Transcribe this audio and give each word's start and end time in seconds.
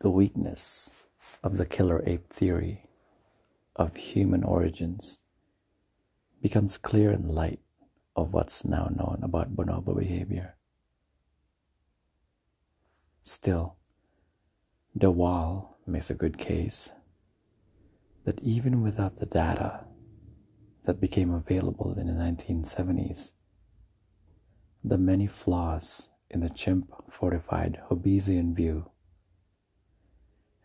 the 0.00 0.10
weakness 0.10 0.94
of 1.42 1.58
the 1.58 1.66
killer 1.66 2.02
ape 2.06 2.32
theory 2.32 2.88
of 3.76 3.96
human 3.96 4.42
origins 4.42 5.18
becomes 6.40 6.78
clear 6.78 7.12
in 7.12 7.28
light 7.28 7.60
of 8.16 8.32
what's 8.32 8.64
now 8.64 8.90
known 8.96 9.20
about 9.22 9.54
bonobo 9.54 9.94
behavior. 9.98 10.56
Still, 13.22 13.76
De 14.96 15.10
Waal 15.10 15.76
makes 15.86 16.08
a 16.08 16.14
good 16.14 16.38
case 16.38 16.92
that 18.24 18.40
even 18.42 18.82
without 18.82 19.18
the 19.18 19.26
data 19.26 19.84
that 20.84 20.98
became 20.98 21.30
available 21.30 21.94
in 21.98 22.06
the 22.06 22.14
1970s, 22.14 23.32
the 24.82 24.96
many 24.96 25.26
flaws 25.26 26.08
in 26.30 26.40
the 26.40 26.48
chimp 26.48 26.90
fortified 27.10 27.82
Hobbesian 27.90 28.54
view 28.54 28.90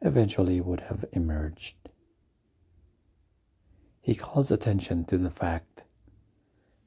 eventually 0.01 0.61
would 0.61 0.81
have 0.81 1.05
emerged. 1.11 1.75
He 4.01 4.15
calls 4.15 4.51
attention 4.51 5.05
to 5.05 5.17
the 5.17 5.31
fact 5.31 5.83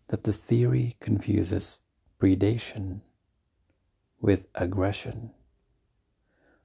that 0.09 0.23
the 0.23 0.33
theory 0.33 0.97
confuses 1.01 1.80
predation 2.21 3.01
with 4.21 4.47
aggression, 4.55 5.30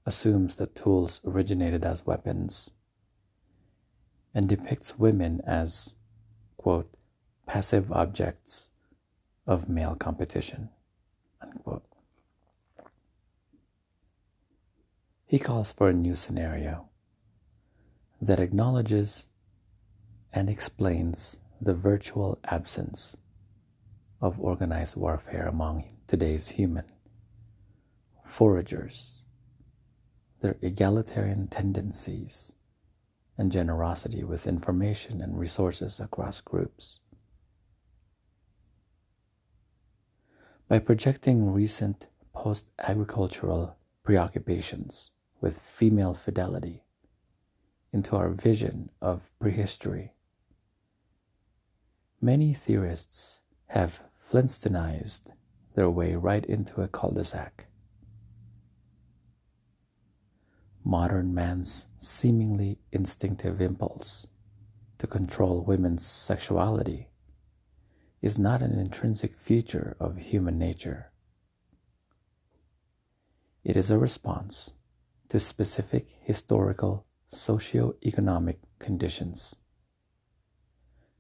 assumes 0.06 0.56
that 0.56 0.76
tools 0.76 1.22
originated 1.26 1.84
as 1.84 2.06
weapons, 2.06 2.72
and 4.34 4.50
depicts 4.50 4.98
women 4.98 5.42
as, 5.46 5.94
quote, 6.58 6.92
passive 7.46 7.92
objects 7.92 8.70
of 9.46 9.70
male 9.70 9.96
competition. 9.96 10.70
Unquote. 11.42 11.93
He 15.34 15.40
calls 15.40 15.72
for 15.72 15.90
a 15.90 15.94
new 15.94 16.16
scenario 16.16 16.90
that 18.22 18.40
acknowledges 18.40 19.26
and 20.32 20.48
explains 20.48 21.38
the 21.60 21.74
virtual 21.74 22.38
absence 22.46 23.18
of 24.22 24.40
organized 24.40 24.96
warfare 24.96 25.48
among 25.48 25.86
today's 26.06 26.50
human 26.50 26.84
foragers, 28.28 29.24
their 30.44 30.58
egalitarian 30.62 31.48
tendencies, 31.48 32.52
and 33.36 33.52
generosity 33.52 34.24
with 34.24 34.46
information 34.46 35.20
and 35.20 35.40
resources 35.40 36.00
across 36.00 36.42
groups. 36.42 37.00
By 40.68 40.78
projecting 40.78 41.52
recent 41.52 42.06
post 42.36 42.66
agricultural 42.78 43.78
preoccupations 44.04 45.10
with 45.44 45.60
female 45.60 46.14
fidelity 46.14 46.86
into 47.92 48.16
our 48.16 48.30
vision 48.30 48.90
of 49.02 49.30
prehistory, 49.42 50.14
many 52.22 52.54
theorists 52.54 53.42
have 53.68 54.00
Flintstonized 54.32 55.24
their 55.76 55.90
way 55.90 56.16
right 56.16 56.46
into 56.46 56.82
a 56.82 56.88
cul 56.88 57.12
de 57.12 57.26
sac. 57.26 57.66
Modern 60.86 61.34
man's 61.34 61.88
seemingly 62.00 62.80
instinctive 62.94 63.60
impulse 63.60 64.28
to 64.98 65.08
control 65.08 65.62
women's 65.62 66.08
sexuality 66.08 67.10
is 68.22 68.38
not 68.38 68.62
an 68.62 68.80
intrinsic 68.80 69.36
feature 69.36 69.98
of 70.00 70.16
human 70.16 70.58
nature. 70.58 71.12
It 73.66 73.76
is 73.76 73.92
a 73.92 73.98
response 73.98 74.72
to 75.30 75.40
specific 75.40 76.08
historical 76.22 77.06
socio-economic 77.30 78.60
conditions. 78.80 79.56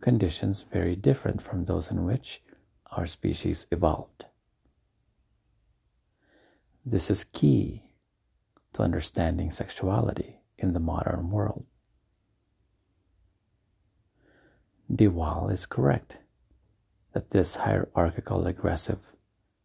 Conditions 0.01 0.65
very 0.71 0.95
different 0.95 1.41
from 1.41 1.65
those 1.65 1.89
in 1.89 2.05
which 2.05 2.41
our 2.91 3.05
species 3.05 3.65
evolved. 3.71 4.25
This 6.85 7.09
is 7.09 7.23
key 7.23 7.83
to 8.73 8.83
understanding 8.83 9.51
sexuality 9.51 10.41
in 10.57 10.73
the 10.73 10.79
modern 10.79 11.31
world. 11.31 11.65
De 14.93 15.07
Waal 15.07 15.49
is 15.49 15.65
correct 15.65 16.17
that 17.13 17.31
this 17.31 17.55
hierarchical, 17.55 18.45
aggressive, 18.45 19.13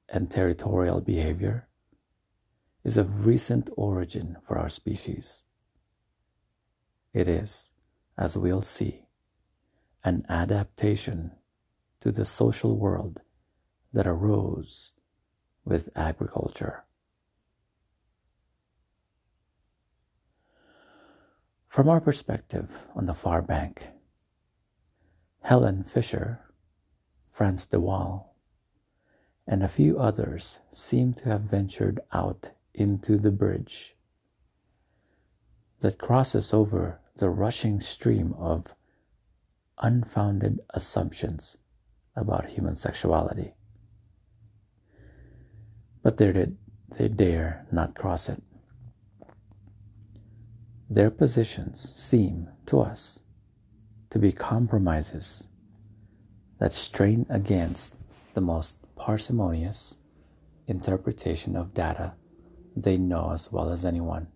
and 0.08 0.30
territorial 0.30 1.00
behavior 1.00 1.67
is 2.88 2.96
of 2.96 3.26
recent 3.26 3.68
origin 3.76 4.38
for 4.46 4.56
our 4.56 4.70
species. 4.70 5.42
It 7.12 7.28
is, 7.28 7.68
as 8.16 8.34
we'll 8.34 8.62
see, 8.62 9.04
an 10.02 10.24
adaptation 10.30 11.32
to 12.00 12.10
the 12.10 12.24
social 12.24 12.78
world 12.78 13.20
that 13.92 14.06
arose 14.06 14.92
with 15.66 15.90
agriculture. 15.94 16.84
From 21.68 21.90
our 21.90 22.00
perspective 22.00 22.70
on 22.96 23.04
the 23.04 23.12
far 23.12 23.42
bank, 23.42 23.88
Helen 25.42 25.84
Fisher 25.84 26.40
Frans 27.30 27.66
de 27.66 27.78
Waal, 27.78 28.34
and 29.46 29.62
a 29.62 29.68
few 29.68 29.98
others 29.98 30.60
seem 30.72 31.12
to 31.12 31.26
have 31.26 31.42
ventured 31.42 32.00
out 32.12 32.52
into 32.78 33.16
the 33.16 33.32
bridge 33.32 33.96
that 35.80 35.98
crosses 35.98 36.54
over 36.54 37.00
the 37.16 37.28
rushing 37.28 37.80
stream 37.80 38.32
of 38.38 38.66
unfounded 39.78 40.60
assumptions 40.70 41.56
about 42.14 42.50
human 42.50 42.76
sexuality. 42.76 43.52
But 46.02 46.16
they, 46.16 46.32
did, 46.32 46.56
they 46.96 47.08
dare 47.08 47.66
not 47.72 47.96
cross 47.96 48.28
it. 48.28 48.42
Their 50.88 51.10
positions 51.10 51.90
seem 51.94 52.48
to 52.66 52.80
us 52.80 53.20
to 54.10 54.18
be 54.18 54.32
compromises 54.32 55.48
that 56.60 56.72
strain 56.72 57.26
against 57.28 57.94
the 58.34 58.40
most 58.40 58.78
parsimonious 58.96 59.96
interpretation 60.66 61.56
of 61.56 61.74
data 61.74 62.14
they 62.82 62.96
know 62.96 63.32
as 63.32 63.50
well 63.50 63.70
as 63.70 63.84
anyone. 63.84 64.28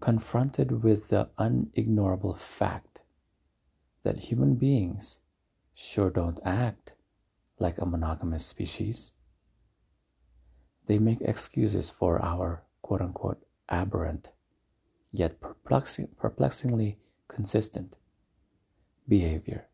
Confronted 0.00 0.82
with 0.82 1.08
the 1.08 1.30
unignorable 1.38 2.36
fact 2.36 3.00
that 4.02 4.18
human 4.18 4.54
beings 4.56 5.18
sure 5.72 6.10
don't 6.10 6.40
act 6.44 6.92
like 7.58 7.78
a 7.78 7.86
monogamous 7.86 8.44
species, 8.44 9.12
they 10.86 10.98
make 10.98 11.20
excuses 11.22 11.90
for 11.90 12.22
our 12.22 12.64
quote 12.82 13.00
unquote 13.00 13.42
aberrant, 13.68 14.28
yet 15.10 15.40
perplexing, 15.40 16.08
perplexingly 16.18 16.98
consistent 17.28 17.96
behavior. 19.08 19.68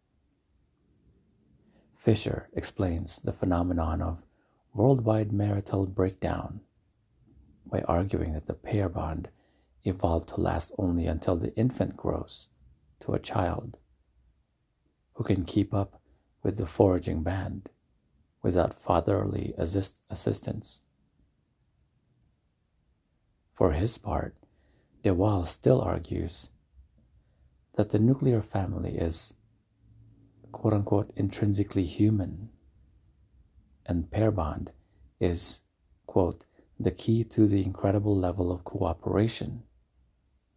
Fisher 1.98 2.48
explains 2.52 3.18
the 3.18 3.32
phenomenon 3.32 4.00
of 4.00 4.22
worldwide 4.72 5.32
marital 5.32 5.86
breakdown 5.86 6.60
by 7.66 7.80
arguing 7.82 8.32
that 8.32 8.46
the 8.46 8.54
pair 8.54 8.88
bond 8.88 9.28
evolved 9.84 10.28
to 10.28 10.40
last 10.40 10.72
only 10.78 11.06
until 11.06 11.36
the 11.36 11.54
infant 11.56 11.96
grows 11.96 12.48
to 13.00 13.12
a 13.12 13.18
child 13.18 13.78
who 15.14 15.24
can 15.24 15.44
keep 15.44 15.74
up 15.74 16.00
with 16.42 16.56
the 16.56 16.66
foraging 16.66 17.22
band 17.22 17.68
without 18.42 18.80
fatherly 18.80 19.54
assist- 19.58 20.00
assistance. 20.08 20.80
For 23.52 23.72
his 23.72 23.98
part, 23.98 24.34
De 25.02 25.12
Waal 25.12 25.44
still 25.44 25.80
argues 25.80 26.50
that 27.76 27.90
the 27.90 27.98
nuclear 27.98 28.42
family 28.42 28.96
is 28.96 29.34
quote 30.52 30.72
unquote 30.72 31.10
intrinsically 31.16 31.84
human 31.84 32.50
and 33.90 34.10
pair 34.10 34.30
bond 34.30 34.70
is 35.20 35.60
quote 36.06 36.44
the 36.78 36.90
key 37.02 37.24
to 37.24 37.46
the 37.46 37.62
incredible 37.62 38.16
level 38.16 38.52
of 38.52 38.64
cooperation 38.64 39.62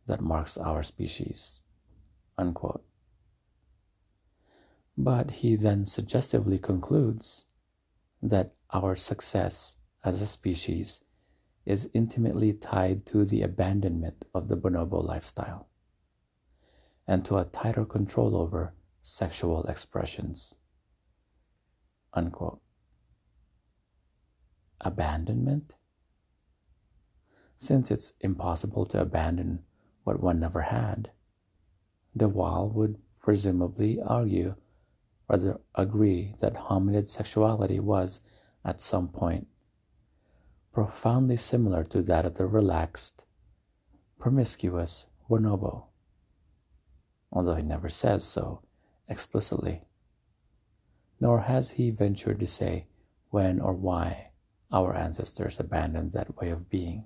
that 0.07 0.21
marks 0.21 0.57
our 0.57 0.83
species 0.83 1.59
unquote 2.37 2.85
but 4.97 5.31
he 5.41 5.55
then 5.55 5.85
suggestively 5.85 6.59
concludes 6.59 7.45
that 8.21 8.53
our 8.71 8.95
success 8.95 9.75
as 10.05 10.21
a 10.21 10.27
species 10.27 11.01
is 11.65 11.89
intimately 11.93 12.53
tied 12.53 13.05
to 13.05 13.25
the 13.25 13.41
abandonment 13.41 14.25
of 14.33 14.47
the 14.47 14.55
bonobo 14.55 15.03
lifestyle 15.03 15.67
and 17.07 17.25
to 17.25 17.37
a 17.37 17.45
tighter 17.45 17.85
control 17.85 18.35
over 18.35 18.73
sexual 19.01 19.63
expressions. 19.65 20.55
Unquote. 22.13 22.62
Abandonment? 24.83 25.73
Since 27.57 27.91
it's 27.91 28.13
impossible 28.19 28.85
to 28.87 28.99
abandon 29.01 29.63
what 30.03 30.21
one 30.21 30.39
never 30.39 30.63
had, 30.63 31.11
de 32.15 32.27
Waal 32.27 32.69
would 32.69 32.99
presumably 33.21 34.01
argue, 34.01 34.55
rather 35.29 35.61
agree, 35.75 36.35
that 36.41 36.55
hominid 36.55 37.07
sexuality 37.07 37.79
was, 37.79 38.19
at 38.65 38.81
some 38.81 39.07
point, 39.07 39.47
profoundly 40.73 41.37
similar 41.37 41.85
to 41.85 42.01
that 42.01 42.25
of 42.25 42.35
the 42.35 42.45
relaxed, 42.45 43.23
promiscuous 44.19 45.05
bonobo, 45.29 45.85
although 47.31 47.55
he 47.55 47.63
never 47.63 47.87
says 47.87 48.23
so 48.23 48.61
explicitly. 49.07 49.83
Nor 51.19 51.41
has 51.41 51.71
he 51.71 51.89
ventured 51.91 52.41
to 52.41 52.47
say 52.47 52.87
when 53.29 53.61
or 53.61 53.73
why 53.73 54.32
our 54.73 54.95
ancestors 54.95 55.59
abandoned 55.59 56.11
that 56.13 56.35
way 56.37 56.49
of 56.49 56.69
being. 56.69 57.05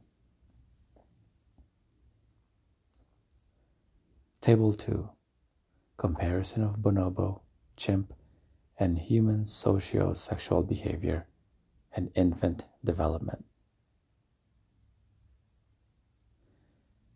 Table 4.41 4.73
2 4.73 5.09
Comparison 5.97 6.63
of 6.63 6.77
bonobo, 6.77 7.41
chimp, 7.75 8.13
and 8.79 8.97
human 8.97 9.45
socio 9.45 10.13
sexual 10.13 10.63
behavior 10.63 11.27
and 11.93 12.11
infant 12.15 12.63
development. 12.83 13.43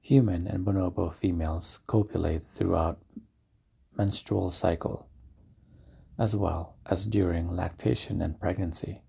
Human 0.01 0.47
and 0.47 0.65
bonobo 0.65 1.13
females 1.13 1.79
copulate 1.87 2.43
throughout 2.43 2.99
menstrual 3.95 4.51
cycle 4.51 5.07
as 6.21 6.35
well 6.35 6.75
as 6.85 7.05
during 7.05 7.55
lactation 7.55 8.21
and 8.21 8.39
pregnancy. 8.39 9.01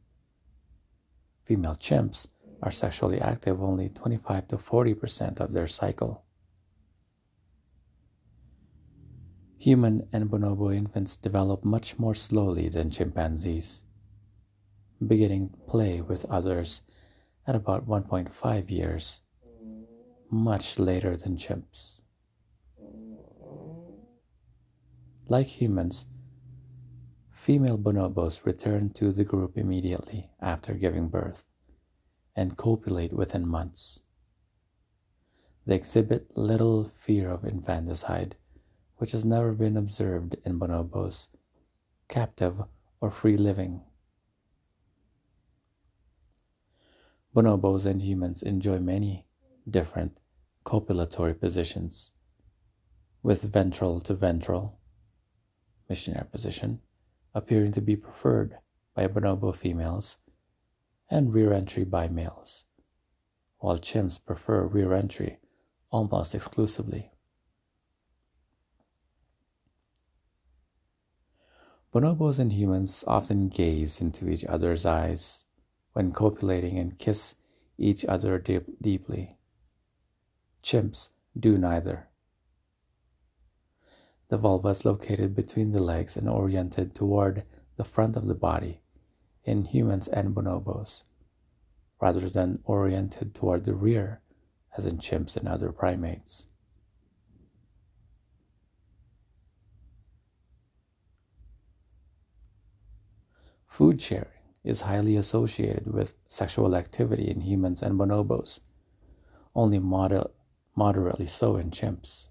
Female 1.52 1.76
chimps 1.76 2.28
are 2.62 2.70
sexually 2.70 3.20
active 3.20 3.62
only 3.62 3.90
25 3.90 4.48
to 4.48 4.56
40% 4.56 5.38
of 5.38 5.52
their 5.52 5.66
cycle. 5.66 6.24
Human 9.58 10.08
and 10.14 10.30
bonobo 10.30 10.74
infants 10.74 11.14
develop 11.18 11.62
much 11.62 11.98
more 11.98 12.14
slowly 12.14 12.70
than 12.70 12.90
chimpanzees, 12.90 13.82
beginning 15.06 15.50
play 15.68 16.00
with 16.00 16.24
others 16.30 16.84
at 17.46 17.54
about 17.54 17.86
1.5 17.86 18.70
years, 18.70 19.20
much 20.30 20.78
later 20.78 21.18
than 21.18 21.36
chimps. 21.36 22.00
Like 25.28 25.48
humans, 25.48 26.06
female 27.42 27.76
bonobos 27.76 28.46
return 28.46 28.88
to 28.88 29.10
the 29.10 29.24
group 29.24 29.58
immediately 29.58 30.30
after 30.40 30.74
giving 30.74 31.08
birth 31.08 31.42
and 32.36 32.56
copulate 32.56 33.12
within 33.12 33.48
months. 33.48 33.98
They 35.66 35.74
exhibit 35.74 36.36
little 36.36 36.92
fear 37.00 37.28
of 37.30 37.44
infanticide 37.44 38.36
which 38.98 39.10
has 39.10 39.24
never 39.24 39.52
been 39.52 39.76
observed 39.76 40.36
in 40.44 40.60
bonobos, 40.60 41.26
captive 42.08 42.62
or 43.00 43.10
free 43.10 43.36
living. 43.36 43.80
Bonobos 47.34 47.84
and 47.84 48.00
humans 48.00 48.44
enjoy 48.44 48.78
many 48.78 49.26
different 49.68 50.16
copulatory 50.64 51.34
positions, 51.34 52.12
with 53.24 53.42
ventral 53.42 54.00
to 54.02 54.14
ventral 54.14 54.78
missionary 55.88 56.26
position 56.30 56.78
appearing 57.34 57.72
to 57.72 57.80
be 57.80 57.96
preferred 57.96 58.58
by 58.94 59.06
bonobo 59.06 59.54
females 59.54 60.18
and 61.10 61.32
rear 61.32 61.52
entry 61.52 61.84
by 61.84 62.08
males, 62.08 62.64
while 63.58 63.78
chimps 63.78 64.18
prefer 64.24 64.64
rear 64.64 64.92
entry 64.92 65.38
almost 65.90 66.34
exclusively. 66.34 67.10
Bonobos 71.92 72.38
and 72.38 72.54
humans 72.54 73.04
often 73.06 73.50
gaze 73.50 74.00
into 74.00 74.26
each 74.30 74.46
other's 74.46 74.86
eyes 74.86 75.44
when 75.92 76.10
copulating 76.10 76.78
and 76.78 76.98
kiss 76.98 77.34
each 77.76 78.02
other 78.06 78.38
deep, 78.38 78.64
deeply. 78.80 79.36
Chimps 80.62 81.10
do 81.38 81.58
neither. 81.58 82.08
The 84.32 84.38
vulva 84.38 84.68
is 84.68 84.86
located 84.86 85.34
between 85.34 85.72
the 85.72 85.82
legs 85.82 86.16
and 86.16 86.26
oriented 86.26 86.94
toward 86.94 87.42
the 87.76 87.84
front 87.84 88.16
of 88.16 88.26
the 88.26 88.34
body 88.34 88.80
in 89.44 89.66
humans 89.66 90.08
and 90.08 90.34
bonobos, 90.34 91.02
rather 92.00 92.30
than 92.30 92.60
oriented 92.64 93.34
toward 93.34 93.66
the 93.66 93.74
rear 93.74 94.22
as 94.74 94.86
in 94.86 94.96
chimps 94.96 95.36
and 95.36 95.46
other 95.46 95.70
primates. 95.70 96.46
Food 103.66 104.00
sharing 104.00 104.28
is 104.64 104.80
highly 104.80 105.14
associated 105.14 105.92
with 105.92 106.14
sexual 106.26 106.74
activity 106.74 107.28
in 107.28 107.42
humans 107.42 107.82
and 107.82 107.98
bonobos, 107.98 108.60
only 109.54 109.78
moder- 109.78 110.30
moderately 110.74 111.26
so 111.26 111.56
in 111.56 111.70
chimps. 111.70 112.28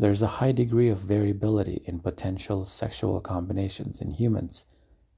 There 0.00 0.12
is 0.12 0.22
a 0.22 0.38
high 0.38 0.52
degree 0.52 0.88
of 0.90 1.00
variability 1.00 1.82
in 1.84 1.98
potential 1.98 2.64
sexual 2.64 3.20
combinations 3.20 4.00
in 4.00 4.12
humans 4.12 4.64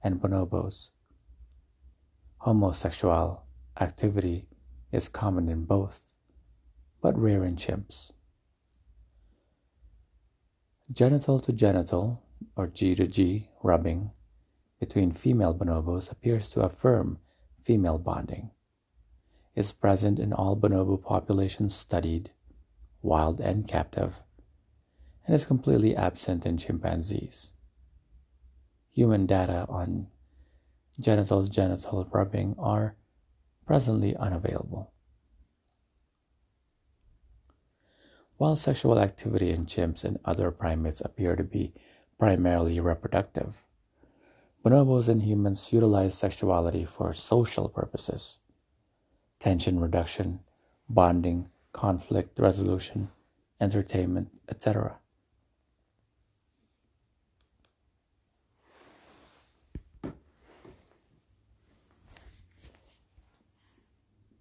and 0.02 0.18
bonobos. 0.18 0.88
Homosexual 2.38 3.42
activity 3.78 4.48
is 4.90 5.10
common 5.10 5.50
in 5.50 5.66
both, 5.66 6.00
but 7.02 7.18
rare 7.18 7.44
in 7.44 7.56
chimps. 7.56 8.12
Genital 10.90 11.40
to 11.40 11.52
genital 11.52 12.22
or 12.56 12.66
G 12.66 12.94
to 12.94 13.06
G 13.06 13.50
rubbing 13.62 14.12
between 14.80 15.12
female 15.12 15.54
bonobos 15.54 16.10
appears 16.10 16.48
to 16.52 16.62
affirm 16.62 17.18
female 17.62 17.98
bonding. 17.98 18.50
Is 19.54 19.72
present 19.72 20.18
in 20.18 20.32
all 20.32 20.56
bonobo 20.56 20.96
populations 20.96 21.74
studied, 21.74 22.30
wild 23.02 23.40
and 23.40 23.68
captive, 23.68 24.14
and 25.30 25.36
is 25.36 25.46
completely 25.46 25.94
absent 25.94 26.44
in 26.44 26.56
chimpanzees. 26.56 27.52
Human 28.90 29.26
data 29.26 29.64
on 29.68 30.08
genital 30.98 31.46
genital 31.46 32.04
rubbing 32.10 32.56
are 32.58 32.96
presently 33.64 34.16
unavailable. 34.16 34.90
While 38.38 38.56
sexual 38.56 38.98
activity 38.98 39.50
in 39.50 39.66
chimps 39.66 40.02
and 40.02 40.18
other 40.24 40.50
primates 40.50 41.00
appear 41.00 41.36
to 41.36 41.44
be 41.44 41.74
primarily 42.18 42.80
reproductive. 42.80 43.62
Bonobos 44.64 45.06
and 45.06 45.22
humans 45.22 45.72
utilize 45.72 46.18
sexuality 46.18 46.84
for 46.84 47.12
social 47.12 47.68
purposes 47.68 48.38
tension 49.38 49.78
reduction, 49.78 50.40
bonding, 50.88 51.46
conflict 51.72 52.36
resolution, 52.40 53.10
entertainment, 53.60 54.28
etc. 54.48 54.99